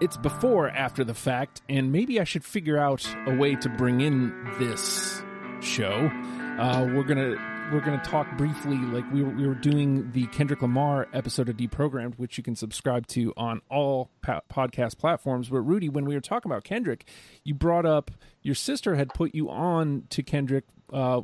it's 0.00 0.16
before 0.16 0.68
after 0.70 1.04
the 1.04 1.14
fact, 1.14 1.62
and 1.68 1.90
maybe 1.90 2.20
I 2.20 2.24
should 2.24 2.44
figure 2.44 2.78
out 2.78 3.08
a 3.26 3.34
way 3.34 3.54
to 3.56 3.68
bring 3.68 4.00
in 4.00 4.34
this 4.58 5.22
show. 5.60 6.10
Uh, 6.58 6.86
we're 6.94 7.02
gonna 7.02 7.36
we're 7.72 7.80
gonna 7.80 8.02
talk 8.04 8.26
briefly, 8.36 8.76
like 8.76 9.10
we 9.12 9.22
were, 9.22 9.30
we 9.30 9.46
were 9.46 9.54
doing 9.54 10.12
the 10.12 10.26
Kendrick 10.28 10.62
Lamar 10.62 11.08
episode 11.12 11.48
of 11.48 11.56
Deprogrammed, 11.56 12.14
which 12.16 12.38
you 12.38 12.44
can 12.44 12.54
subscribe 12.56 13.06
to 13.08 13.32
on 13.36 13.60
all 13.70 14.10
po- 14.22 14.40
podcast 14.50 14.98
platforms. 14.98 15.48
But 15.48 15.60
Rudy, 15.60 15.88
when 15.88 16.04
we 16.04 16.14
were 16.14 16.20
talking 16.20 16.50
about 16.50 16.64
Kendrick, 16.64 17.06
you 17.44 17.54
brought 17.54 17.86
up 17.86 18.10
your 18.42 18.54
sister 18.54 18.94
had 18.96 19.12
put 19.14 19.34
you 19.34 19.50
on 19.50 20.04
to 20.10 20.22
Kendrick 20.22 20.64
uh, 20.92 21.22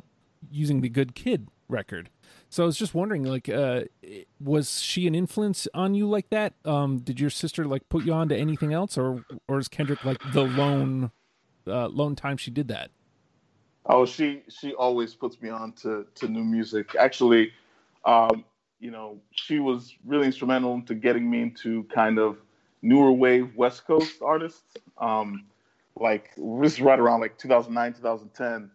using 0.51 0.81
the 0.81 0.89
Good 0.89 1.15
Kid 1.15 1.49
record. 1.69 2.11
So 2.49 2.65
I 2.65 2.67
was 2.67 2.77
just 2.77 2.95
wondering, 2.95 3.25
like, 3.25 3.49
uh, 3.49 3.83
was 4.39 4.83
she 4.83 5.07
an 5.07 5.15
influence 5.15 5.67
on 5.73 5.95
you 5.95 6.07
like 6.07 6.29
that? 6.31 6.53
Um, 6.65 6.99
did 6.99 7.19
your 7.19 7.31
sister 7.31 7.65
like 7.65 7.89
put 7.89 8.05
you 8.05 8.13
on 8.13 8.29
to 8.29 8.37
anything 8.37 8.73
else, 8.73 8.99
or 8.99 9.25
or 9.49 9.59
is 9.59 9.69
Kendrick 9.69 10.05
like 10.05 10.19
the 10.33 10.43
lone 10.43 11.11
uh, 11.67 11.89
lone 11.89 12.15
time 12.15 12.37
she 12.37 12.51
did 12.51 12.69
that? 12.69 12.91
Oh, 13.87 14.05
she 14.05 14.43
she 14.49 14.75
always 14.75 15.15
puts 15.15 15.41
me 15.41 15.49
on 15.49 15.73
to 15.83 16.07
to 16.17 16.29
new 16.29 16.45
music. 16.45 16.95
Actually, 16.99 17.53
um, 18.05 18.45
you 18.81 18.91
know, 18.91 19.19
she 19.31 19.59
was 19.59 19.95
really 20.05 20.27
instrumental 20.27 20.83
to 20.83 20.95
getting 20.95 21.31
me 21.31 21.41
into 21.41 21.85
kind 21.85 22.19
of 22.19 22.37
newer 22.83 23.13
wave 23.13 23.57
West 23.57 23.87
Coast 23.87 24.21
artists. 24.23 24.77
Um, 24.99 25.47
like 25.97 26.31
this 26.37 26.75
is 26.75 26.81
right 26.81 26.99
around 26.99 27.21
like 27.21 27.39
2009, 27.39 27.95
2010. 27.95 28.71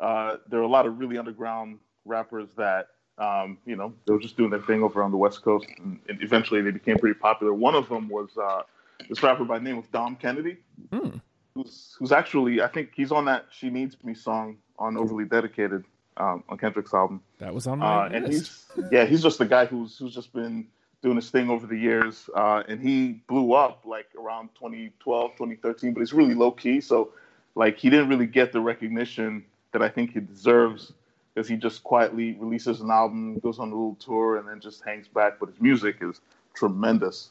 Uh, 0.00 0.36
there 0.48 0.60
were 0.60 0.66
a 0.66 0.68
lot 0.68 0.86
of 0.86 0.98
really 0.98 1.16
underground 1.18 1.78
rappers 2.04 2.48
that 2.56 2.88
um, 3.18 3.58
you 3.66 3.76
know, 3.76 3.92
they 4.06 4.12
were 4.12 4.18
just 4.20 4.36
doing 4.36 4.50
their 4.50 4.60
thing 4.62 4.82
over 4.82 5.02
on 5.02 5.10
the 5.10 5.16
West 5.16 5.42
Coast, 5.42 5.66
and, 5.78 5.98
and 6.08 6.22
eventually 6.22 6.60
they 6.62 6.70
became 6.70 6.98
pretty 6.98 7.18
popular. 7.18 7.52
One 7.52 7.74
of 7.74 7.88
them 7.88 8.08
was 8.08 8.30
uh, 8.36 8.62
this 9.08 9.22
rapper 9.22 9.44
by 9.44 9.58
the 9.58 9.64
name 9.64 9.78
of 9.78 9.90
Dom 9.92 10.16
Kennedy, 10.16 10.56
Hmm. 10.92 11.16
who's 11.54 11.94
who's 11.98 12.12
actually 12.12 12.62
I 12.62 12.68
think 12.68 12.90
he's 12.94 13.12
on 13.12 13.26
that 13.26 13.46
"She 13.50 13.70
Needs 13.70 13.96
Me" 14.02 14.14
song 14.14 14.56
on 14.78 14.96
"Overly 14.96 15.24
Dedicated" 15.26 15.84
um, 16.16 16.42
on 16.48 16.58
Kendrick's 16.58 16.94
album. 16.94 17.20
That 17.38 17.54
was 17.54 17.66
on 17.66 17.78
my 17.80 18.06
Uh, 18.06 18.08
and 18.12 18.26
list. 18.26 18.64
he's 18.76 18.84
yeah, 18.90 19.04
he's 19.04 19.22
just 19.22 19.38
the 19.38 19.46
guy 19.46 19.66
who's 19.66 19.98
who's 19.98 20.14
just 20.14 20.32
been 20.32 20.66
doing 21.02 21.16
his 21.16 21.30
thing 21.30 21.50
over 21.50 21.66
the 21.66 21.76
years, 21.76 22.30
uh, 22.34 22.62
and 22.68 22.80
he 22.80 23.20
blew 23.26 23.52
up 23.54 23.82
like 23.84 24.06
around 24.18 24.48
2012, 24.54 25.32
2013, 25.36 25.92
but 25.92 26.00
he's 26.00 26.12
really 26.12 26.34
low 26.34 26.50
key. 26.52 26.80
So 26.80 27.10
like 27.56 27.76
he 27.76 27.90
didn't 27.90 28.08
really 28.08 28.26
get 28.26 28.52
the 28.52 28.60
recognition 28.60 29.44
that 29.72 29.82
I 29.82 29.88
think 29.88 30.12
he 30.12 30.20
deserves 30.20 30.92
because 31.34 31.48
he 31.48 31.56
just 31.56 31.82
quietly 31.82 32.36
releases 32.38 32.80
an 32.80 32.90
album, 32.90 33.38
goes 33.38 33.58
on 33.58 33.68
a 33.68 33.74
little 33.74 33.96
tour, 33.96 34.36
and 34.36 34.48
then 34.48 34.60
just 34.60 34.84
hangs 34.84 35.08
back. 35.08 35.38
But 35.40 35.50
his 35.50 35.60
music 35.60 35.96
is 36.00 36.20
tremendous. 36.54 37.30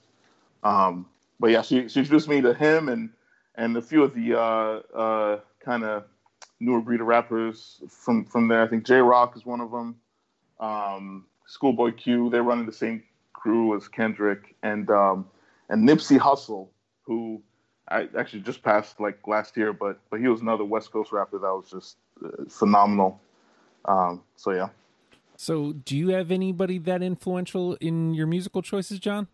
Um, 0.64 1.06
but 1.40 1.52
yeah, 1.52 1.62
she, 1.62 1.88
she 1.88 2.00
introduced 2.00 2.28
me 2.28 2.42
to 2.42 2.54
him 2.54 2.90
and 2.90 3.10
and 3.56 3.76
a 3.76 3.82
few 3.82 4.04
of 4.04 4.14
the 4.14 4.40
uh, 4.40 4.98
uh, 4.98 5.40
kind 5.64 5.84
of 5.84 6.06
newer 6.60 6.82
breed 6.82 7.02
of 7.02 7.08
rappers 7.08 7.82
from 7.90 8.26
from 8.26 8.48
there. 8.48 8.64
I 8.64 8.68
think 8.68 8.86
Jay 8.86 9.00
Rock 9.00 9.36
is 9.36 9.46
one 9.46 9.62
of 9.62 9.72
them. 9.72 9.96
Um, 10.60 11.26
Schoolboy 11.48 11.92
Q, 11.92 12.30
they're 12.30 12.44
running 12.44 12.66
the 12.66 12.72
same 12.72 13.04
crew 13.34 13.76
as 13.76 13.88
Kendrick 13.88 14.56
and 14.64 14.90
um, 14.90 15.28
and 15.70 15.88
Nipsey 15.88 16.18
Hussle, 16.18 16.70
who 17.04 17.42
I 17.90 18.08
actually 18.18 18.42
just 18.42 18.64
passed 18.64 19.00
like 19.00 19.28
last 19.28 19.58
year, 19.58 19.74
but 19.74 20.00
but 20.10 20.20
he 20.20 20.28
was 20.28 20.42
another 20.42 20.64
West 20.64 20.92
Coast 20.92 21.12
rapper 21.12 21.40
that 21.40 21.48
was 21.48 21.70
just 21.70 21.98
uh, 22.24 22.46
phenomenal. 22.50 23.20
Um, 23.86 24.24
so 24.36 24.52
yeah. 24.52 24.70
So, 25.38 25.74
do 25.74 25.98
you 25.98 26.10
have 26.10 26.30
anybody 26.30 26.78
that 26.78 27.02
influential 27.02 27.76
in 27.82 28.14
your 28.14 28.28
musical 28.28 28.62
choices, 28.62 29.00
John? 29.00 29.28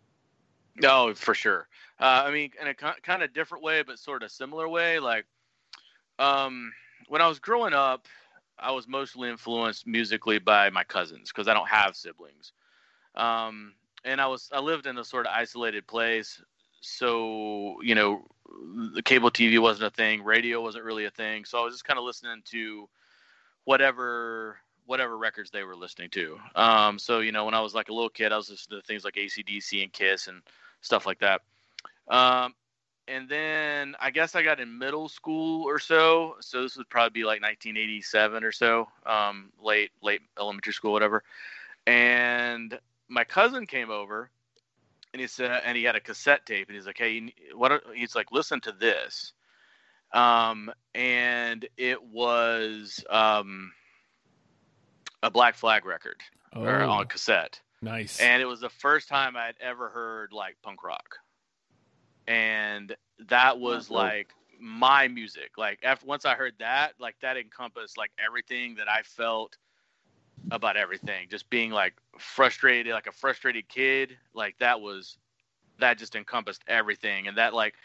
No, 0.78 1.14
for 1.14 1.34
sure. 1.34 1.68
Uh, 2.00 2.24
I 2.26 2.32
mean, 2.32 2.52
in 2.62 2.68
a 2.68 2.74
kind 2.74 3.24
of 3.24 3.34
different 3.34 3.64
way, 3.64 3.82
but 3.82 4.00
sort 4.00 4.24
of 4.24 4.32
similar 4.32 4.70
way. 4.70 5.00
Like, 5.00 5.26
um, 6.18 6.72
when 7.10 7.22
I 7.22 7.28
was 7.28 7.40
growing 7.40 7.74
up, 7.74 8.08
I 8.60 8.72
was 8.72 8.88
mostly 8.88 9.30
influenced 9.30 9.86
musically 9.86 10.40
by 10.40 10.70
my 10.70 10.84
cousins 10.84 11.30
because 11.30 11.48
I 11.48 11.54
don't 11.54 11.68
have 11.68 11.96
siblings. 11.96 12.54
Um, 13.16 13.74
and 14.06 14.22
I 14.22 14.28
was 14.28 14.50
I 14.54 14.60
lived 14.60 14.88
in 14.88 14.98
a 14.98 15.04
sort 15.04 15.26
of 15.26 15.34
isolated 15.36 15.88
place, 15.88 16.42
so 16.82 17.82
you 17.82 17.96
know, 17.96 18.26
the 18.94 19.02
cable 19.04 19.30
TV 19.30 19.60
wasn't 19.60 19.88
a 19.88 19.96
thing, 19.96 20.24
radio 20.24 20.62
wasn't 20.62 20.86
really 20.86 21.06
a 21.06 21.12
thing. 21.12 21.46
So 21.46 21.60
I 21.60 21.66
was 21.66 21.74
just 21.74 21.86
kind 21.86 22.00
of 22.00 22.06
listening 22.06 22.42
to 22.52 22.88
whatever 23.68 24.58
whatever 24.86 25.18
records 25.18 25.52
they 25.52 25.64
were 25.64 25.76
listening 25.76 26.10
to. 26.10 26.40
Um, 26.56 26.98
so 26.98 27.20
you 27.20 27.34
know, 27.34 27.44
when 27.44 27.54
I 27.54 27.60
was 27.60 27.76
like 27.76 27.90
a 27.90 27.94
little 27.94 28.10
kid, 28.10 28.32
I 28.32 28.38
was 28.38 28.50
listening 28.50 28.80
to 28.80 28.88
things 28.88 29.04
like 29.04 29.16
ACDC 29.16 29.84
and 29.84 29.92
Kiss 29.92 30.28
and 30.28 30.42
stuff 30.80 31.06
like 31.06 31.20
that. 31.20 31.42
Um, 32.08 32.56
and 33.10 33.28
then 33.28 33.94
I 34.00 34.10
guess 34.10 34.36
I 34.36 34.42
got 34.44 34.62
in 34.62 34.80
middle 34.80 35.10
school 35.10 35.66
or 35.66 35.80
so. 35.80 36.38
So 36.40 36.62
this 36.62 36.78
would 36.78 36.88
probably 36.88 37.10
be 37.10 37.26
like 37.26 37.42
1987 37.42 38.46
or 38.46 38.54
so, 38.54 38.88
um, 39.06 39.52
late 39.62 39.92
late 40.02 40.22
elementary 40.40 40.72
school, 40.72 40.94
whatever. 40.94 41.24
And 41.86 42.80
my 43.10 43.26
cousin 43.26 43.68
came 43.68 43.90
over, 43.90 44.30
and 45.12 45.20
he 45.20 45.28
said, 45.28 45.62
and 45.66 45.78
he 45.78 45.84
had 45.84 45.98
a 45.98 46.02
cassette 46.02 46.46
tape, 46.46 46.70
and 46.70 46.76
he's 46.78 46.88
like, 46.88 46.98
"Hey, 46.98 47.34
what?" 47.54 47.84
He's 47.94 48.16
like, 48.16 48.32
"Listen 48.32 48.62
to 48.62 48.72
this." 48.72 49.34
Um, 50.14 50.72
and 50.96 51.68
it 51.78 52.02
was 52.04 53.04
um, 53.10 53.72
a 55.22 55.30
Black 55.30 55.56
Flag 55.56 55.86
record 55.86 56.22
or 56.56 56.82
Oh. 56.82 56.90
on 56.90 57.06
cassette 57.08 57.60
Nice. 57.82 58.20
and 58.20 58.42
it 58.42 58.46
was 58.46 58.62
the 58.62 58.70
first 58.70 59.10
time 59.10 59.36
I'd 59.36 59.56
ever 59.60 59.90
heard 59.90 60.32
like 60.32 60.56
punk 60.64 60.84
rock, 60.84 61.18
and 62.28 62.96
that 63.28 63.60
was 63.60 63.88
dope. 63.88 63.96
like 63.98 64.30
my 64.60 65.08
music. 65.08 65.52
Like 65.58 65.80
after 65.84 66.06
once 66.06 66.26
I 66.26 66.36
heard 66.36 66.54
that, 66.60 66.94
like 67.00 67.16
that 67.22 67.38
encompassed 67.38 67.98
like 67.98 68.12
everything 68.24 68.76
that 68.76 68.90
I 68.90 69.02
felt 69.04 69.58
about 70.52 70.78
everything. 70.78 71.28
Just 71.30 71.50
being 71.50 71.72
like 71.72 71.94
frustrated, 72.18 72.94
like 72.94 73.08
a 73.08 73.12
frustrated 73.12 73.68
kid. 73.68 74.18
Like 74.34 74.58
that 74.60 74.82
was 74.82 75.18
that 75.80 75.98
just 76.00 76.16
encompassed 76.16 76.64
everything, 76.68 77.28
and 77.28 77.38
that 77.38 77.54
like 77.54 77.76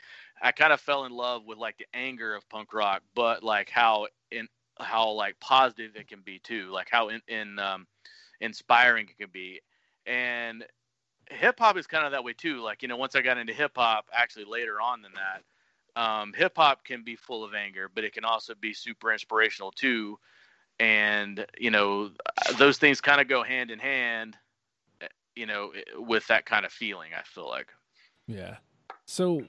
I 0.42 0.52
kind 0.52 0.72
of 0.72 0.80
fell 0.80 1.04
in 1.04 1.12
love 1.12 1.46
with 1.46 1.58
like 1.58 1.78
the 1.78 1.86
anger 1.94 2.34
of 2.34 2.48
punk 2.48 2.74
rock, 2.74 3.02
but 3.14 3.42
like 3.42 3.70
how 3.70 4.08
in 4.30 4.48
how 4.78 5.10
like 5.10 5.38
positive 5.40 5.96
it 5.96 6.08
can 6.08 6.20
be 6.20 6.40
too, 6.40 6.70
like 6.70 6.88
how 6.90 7.08
in, 7.08 7.20
in 7.28 7.58
um, 7.58 7.86
inspiring 8.40 9.06
it 9.08 9.18
can 9.18 9.30
be 9.32 9.60
and 10.06 10.64
hip 11.30 11.58
hop 11.58 11.76
is 11.76 11.86
kind 11.86 12.04
of 12.04 12.12
that 12.12 12.24
way 12.24 12.32
too. 12.32 12.60
Like 12.60 12.82
you 12.82 12.88
know, 12.88 12.96
once 12.96 13.14
I 13.14 13.22
got 13.22 13.38
into 13.38 13.52
hip 13.52 13.72
hop, 13.76 14.06
actually 14.12 14.44
later 14.44 14.80
on 14.80 15.02
than 15.02 15.12
that, 15.14 16.00
um, 16.00 16.32
hip 16.32 16.52
hop 16.56 16.84
can 16.84 17.04
be 17.04 17.16
full 17.16 17.44
of 17.44 17.54
anger, 17.54 17.90
but 17.92 18.04
it 18.04 18.12
can 18.12 18.24
also 18.24 18.54
be 18.54 18.72
super 18.72 19.12
inspirational 19.12 19.70
too. 19.70 20.18
And 20.78 21.46
you 21.58 21.70
know, 21.70 22.10
those 22.58 22.78
things 22.78 23.00
kind 23.00 23.20
of 23.20 23.28
go 23.28 23.42
hand 23.42 23.70
in 23.70 23.78
hand. 23.78 24.36
You 25.34 25.46
know, 25.46 25.72
with 25.96 26.26
that 26.26 26.44
kind 26.44 26.66
of 26.66 26.72
feeling, 26.72 27.12
I 27.18 27.22
feel 27.22 27.48
like. 27.48 27.68
Yeah. 28.26 28.56
So 29.06 29.44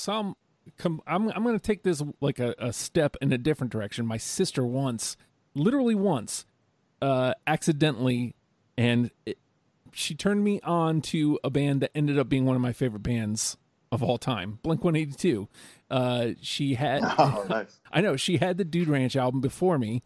some 0.00 0.36
com- 0.78 1.02
I'm 1.06 1.28
I'm 1.30 1.42
going 1.42 1.58
to 1.58 1.62
take 1.64 1.82
this 1.82 2.02
like 2.20 2.38
a, 2.38 2.54
a 2.58 2.72
step 2.72 3.16
in 3.20 3.32
a 3.32 3.38
different 3.38 3.72
direction. 3.72 4.06
My 4.06 4.16
sister 4.16 4.64
once, 4.64 5.16
literally 5.54 5.94
once, 5.94 6.46
uh, 7.02 7.34
accidentally, 7.46 8.34
and 8.76 9.10
it, 9.26 9.38
she 9.92 10.14
turned 10.14 10.44
me 10.44 10.60
on 10.62 11.00
to 11.02 11.38
a 11.44 11.50
band 11.50 11.80
that 11.82 11.90
ended 11.94 12.18
up 12.18 12.28
being 12.28 12.44
one 12.44 12.56
of 12.56 12.62
my 12.62 12.72
favorite 12.72 13.02
bands 13.02 13.56
of 13.92 14.02
all 14.02 14.18
time, 14.18 14.60
Blink 14.62 14.84
182. 14.84 15.48
Uh, 15.90 16.28
she 16.40 16.74
had 16.74 17.02
Oh, 17.18 17.44
nice. 17.50 17.80
I 17.90 18.00
know 18.00 18.16
she 18.16 18.36
had 18.36 18.56
the 18.56 18.64
Dude 18.64 18.88
Ranch 18.88 19.16
album 19.16 19.40
before 19.40 19.78
me, 19.78 20.02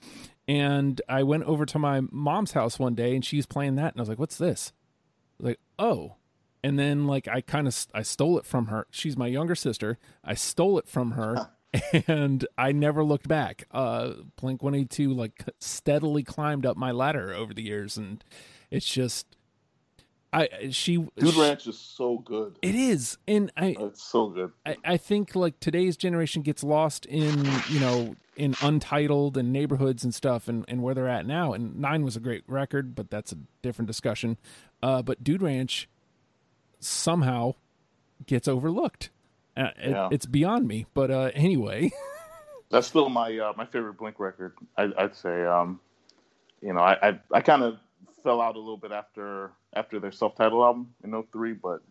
and 0.49 1.00
I 1.09 1.22
went 1.22 1.44
over 1.44 1.66
to 1.66 1.78
my 1.78 2.00
mom's 2.11 2.53
house 2.53 2.78
one 2.78 2.94
day, 2.94 3.15
and 3.15 3.25
she's 3.25 3.47
playing 3.47 3.76
that, 3.76 3.93
and 3.93 4.00
I 4.00 4.03
was 4.03 4.09
like, 4.09 4.19
"What's 4.19 4.38
this?" 4.38 4.72
Was 5.38 5.49
like, 5.49 5.61
"Oh," 5.78 6.17
and 6.64 6.78
then 6.78 7.06
like 7.06 7.28
I 7.28 7.43
kind 7.43 7.69
of 7.69 7.87
I 7.94 8.02
stole 8.02 8.38
it 8.38 8.46
from 8.46 8.69
her. 8.69 8.87
She's 8.90 9.19
my 9.19 9.26
younger 9.26 9.55
sister. 9.55 9.99
I 10.25 10.32
stole 10.32 10.78
it 10.78 10.88
from 10.88 11.12
her, 11.12 11.50
and 12.08 12.46
I 12.56 12.72
never 12.72 13.05
looked 13.05 13.28
back. 13.28 13.64
Uh, 13.70 14.14
Blink 14.40 14.62
One 14.62 14.75
Eighty 14.75 14.87
Two 14.87 15.12
like 15.12 15.44
steadily 15.61 16.25
climbed 16.25 16.64
up 16.64 16.78
my 16.78 16.90
ladder 16.90 17.34
over 17.34 17.52
the 17.52 17.62
years, 17.62 17.96
and 17.99 18.25
it's 18.70 18.87
just. 18.87 19.26
I 20.32 20.49
she 20.70 20.96
Dude 21.16 21.37
Ranch 21.37 21.69
is 21.69 21.78
so 21.78 22.19
good. 22.19 22.58
it 22.61 22.75
is 22.75 23.19
and 23.28 23.52
I 23.56 23.76
It's 23.78 24.02
so 24.02 24.31
good. 24.31 24.50
I, 24.67 24.76
I 24.84 24.96
think 24.96 25.37
like 25.37 25.60
today's 25.60 25.96
generation 25.96 26.43
gets 26.43 26.64
lost 26.64 27.06
in 27.06 27.44
you 27.69 27.78
know 27.78 28.17
in 28.34 28.56
untitled 28.60 29.37
and 29.37 29.52
neighborhoods 29.52 30.02
and 30.02 30.12
stuff 30.12 30.49
and, 30.49 30.64
and 30.67 30.82
where 30.82 30.93
they're 30.93 31.06
at 31.06 31.25
now 31.25 31.52
and 31.52 31.78
nine 31.78 32.02
was 32.02 32.17
a 32.17 32.20
great 32.20 32.43
record 32.49 32.96
but 32.96 33.10
that's 33.10 33.31
a 33.31 33.37
different 33.62 33.87
discussion 33.87 34.37
uh, 34.82 35.02
but 35.02 35.22
dude 35.22 35.40
ranch 35.40 35.88
somehow 36.84 37.54
gets 38.26 38.46
overlooked 38.48 39.10
uh, 39.56 39.69
it- 39.82 39.90
Yeah. 39.90 40.08
it's 40.12 40.26
beyond 40.26 40.66
me 40.69 40.86
but 40.94 41.10
uh, 41.10 41.31
anyway 41.34 41.90
That's 42.70 42.88
still 42.88 43.08
my 43.08 43.38
uh, 43.38 43.52
my 43.56 43.66
favorite 43.66 43.98
Blink 43.98 44.19
record. 44.19 44.54
I, 44.76 44.90
I'd 44.98 45.14
say. 45.14 45.44
Um, 45.44 45.78
you 46.60 46.72
know, 46.72 46.81
I 46.81 47.10
I, 47.10 47.20
I 47.32 47.40
kind 47.40 47.62
of 47.62 47.78
fell 48.25 48.40
out 48.40 48.56
a 48.56 48.58
little 48.58 48.78
bit 48.78 48.90
after 48.90 49.52
after 49.75 50.00
their 50.00 50.10
self 50.10 50.34
titled 50.34 50.64
album 50.64 50.92
in 51.04 51.22
03, 51.31 51.52
but 51.52 51.82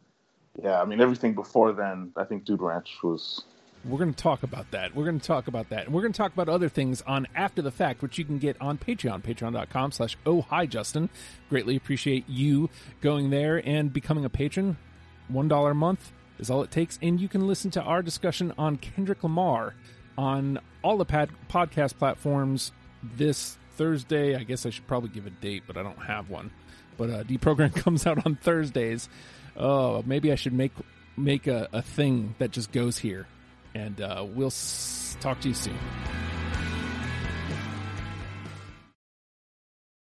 yeah, 0.61 0.81
I 0.81 0.85
mean 0.85 0.99
everything 0.99 1.35
before 1.35 1.71
then. 1.71 2.11
I 2.17 2.25
think 2.25 2.43
Dude 2.43 2.59
Ranch 2.61 2.97
was. 3.01 3.45
We're 3.85 3.97
going 3.97 4.13
to 4.13 4.23
talk 4.23 4.43
about 4.43 4.71
that. 4.71 4.95
We're 4.95 5.03
going 5.03 5.19
to 5.19 5.25
talk 5.25 5.47
about 5.47 5.69
that. 5.69 5.85
And 5.85 5.93
we're 5.93 6.01
going 6.01 6.13
to 6.13 6.17
talk 6.17 6.31
about 6.31 6.47
other 6.47 6.69
things 6.69 7.01
on 7.01 7.27
After 7.35 7.61
the 7.61 7.71
Fact, 7.71 8.01
which 8.01 8.17
you 8.17 8.23
can 8.23 8.39
get 8.39 8.55
on 8.61 8.77
Patreon, 8.77 9.21
patreon.com 9.23 9.91
slash 9.91 10.17
oh 10.25 10.41
hi 10.41 10.65
Justin. 10.65 11.09
Greatly 11.49 11.75
appreciate 11.75 12.27
you 12.29 12.69
going 13.01 13.29
there 13.29 13.57
and 13.67 13.91
becoming 13.91 14.23
a 14.23 14.29
patron. 14.29 14.77
$1 15.31 15.71
a 15.71 15.73
month 15.73 16.11
is 16.39 16.49
all 16.49 16.63
it 16.63 16.71
takes. 16.71 16.97
And 17.01 17.19
you 17.19 17.27
can 17.27 17.45
listen 17.45 17.71
to 17.71 17.81
our 17.81 18.01
discussion 18.01 18.53
on 18.57 18.77
Kendrick 18.77 19.23
Lamar 19.23 19.75
on 20.17 20.59
all 20.81 20.97
the 20.97 21.05
pad- 21.05 21.31
podcast 21.49 21.97
platforms 21.97 22.71
this 23.17 23.57
Thursday. 23.75 24.35
I 24.35 24.43
guess 24.43 24.65
I 24.65 24.69
should 24.69 24.87
probably 24.87 25.09
give 25.09 25.27
a 25.27 25.31
date, 25.31 25.63
but 25.67 25.77
I 25.77 25.83
don't 25.83 26.03
have 26.03 26.29
one. 26.29 26.51
But 26.97 27.09
uh, 27.09 27.23
deprogram 27.23 27.75
comes 27.83 28.05
out 28.07 28.25
on 28.25 28.35
Thursdays. 28.35 29.09
Oh, 29.57 30.03
maybe 30.05 30.31
I 30.31 30.35
should 30.35 30.53
make 30.53 30.71
make 31.15 31.47
a, 31.47 31.67
a 31.71 31.81
thing 31.81 32.35
that 32.39 32.51
just 32.51 32.71
goes 32.71 32.97
here. 32.97 33.27
And 33.75 33.99
uh, 34.01 34.25
we'll 34.27 34.47
s- 34.47 35.17
talk 35.19 35.39
to 35.41 35.47
you 35.49 35.53
soon. 35.53 35.77